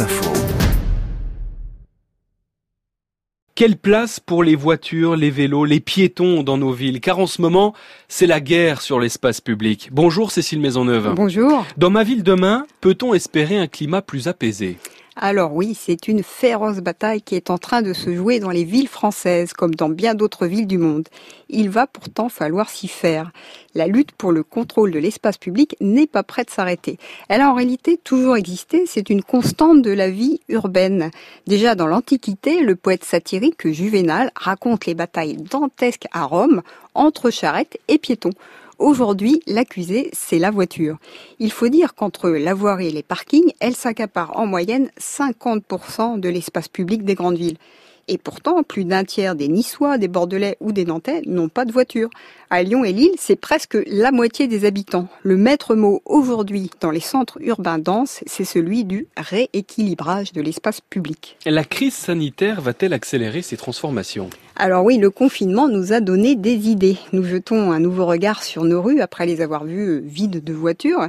[0.00, 0.32] Info.
[3.54, 7.00] Quelle place pour les voitures, les vélos, les piétons dans nos villes?
[7.00, 7.74] Car en ce moment,
[8.08, 9.90] c'est la guerre sur l'espace public.
[9.92, 11.14] Bonjour Cécile Maisonneuve.
[11.14, 11.64] Bonjour.
[11.76, 14.78] Dans ma ville demain, peut-on espérer un climat plus apaisé?
[15.16, 18.64] Alors oui, c'est une féroce bataille qui est en train de se jouer dans les
[18.64, 21.08] villes françaises, comme dans bien d'autres villes du monde.
[21.48, 23.30] Il va pourtant falloir s'y faire.
[23.76, 26.98] La lutte pour le contrôle de l'espace public n'est pas prête de s'arrêter.
[27.28, 31.12] Elle a en réalité toujours existé, c'est une constante de la vie urbaine.
[31.46, 36.62] Déjà dans l'Antiquité, le poète satirique Juvénal raconte les batailles dantesques à Rome
[36.94, 38.30] entre charrettes et piétons.
[38.78, 40.98] Aujourd'hui, l'accusé, c'est la voiture.
[41.38, 46.28] Il faut dire qu'entre la voirie et les parkings, elle s'accapare en moyenne 50% de
[46.28, 47.58] l'espace public des grandes villes.
[48.06, 51.72] Et pourtant, plus d'un tiers des Niçois, des Bordelais ou des Nantais n'ont pas de
[51.72, 52.10] voiture.
[52.50, 55.08] À Lyon et Lille, c'est presque la moitié des habitants.
[55.22, 60.80] Le maître mot aujourd'hui dans les centres urbains denses, c'est celui du rééquilibrage de l'espace
[60.82, 61.38] public.
[61.46, 64.28] La crise sanitaire va-t-elle accélérer ces transformations?
[64.56, 66.96] Alors oui, le confinement nous a donné des idées.
[67.12, 71.08] Nous jetons un nouveau regard sur nos rues après les avoir vues vides de voitures.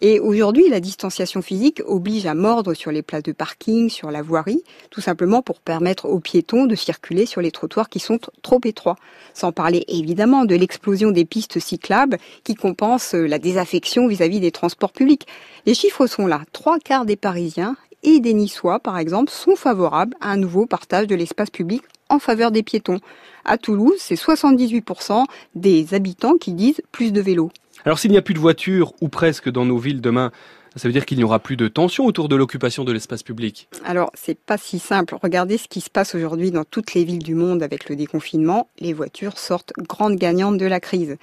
[0.00, 4.22] Et aujourd'hui, la distanciation physique oblige à mordre sur les places de parking, sur la
[4.22, 8.60] voirie, tout simplement pour permettre aux piétons de circuler sur les trottoirs qui sont trop
[8.64, 8.96] étroits.
[9.34, 14.92] Sans parler évidemment de l'explosion des pistes cyclables qui compensent la désaffection vis-à-vis des transports
[14.92, 15.26] publics.
[15.66, 16.40] Les chiffres sont là.
[16.52, 21.06] Trois quarts des Parisiens et des Niçois, par exemple, sont favorables à un nouveau partage
[21.06, 23.00] de l'espace public en faveur des piétons.
[23.44, 27.50] À Toulouse, c'est 78% des habitants qui disent plus de vélos.
[27.84, 30.32] Alors s'il n'y a plus de voitures, ou presque, dans nos villes demain,
[30.76, 33.68] ça veut dire qu'il n'y aura plus de tension autour de l'occupation de l'espace public.
[33.84, 35.16] Alors, c'est pas si simple.
[35.22, 38.68] Regardez ce qui se passe aujourd'hui dans toutes les villes du monde avec le déconfinement.
[38.78, 41.16] Les voitures sortent grandes gagnantes de la crise.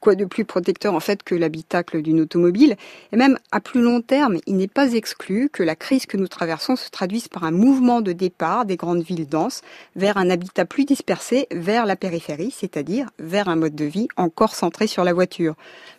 [0.00, 2.76] Quoi de plus protecteur en fait que l'habitacle d'une automobile?
[3.12, 6.28] Et même à plus long terme, il n'est pas exclu que la crise que nous
[6.28, 9.62] traversons se traduise par un mouvement de départ des grandes villes denses
[9.96, 14.54] vers un habitat plus dispersé, vers la périphérie, c'est-à-dire vers un mode de vie encore
[14.54, 15.54] centré sur la voiture.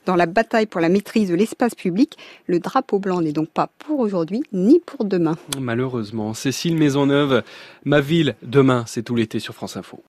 [0.05, 3.69] Dans la bataille pour la maîtrise de l'espace public, le drapeau blanc n'est donc pas
[3.79, 5.35] pour aujourd'hui ni pour demain.
[5.59, 6.33] Malheureusement.
[6.33, 7.43] Cécile Maisonneuve,
[7.83, 10.01] ma ville demain, c'est tout l'été sur France Info.